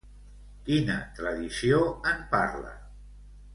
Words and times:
Quina 0.69 0.95
tradició 1.19 1.83
en 2.13 2.25
parla? 2.35 2.75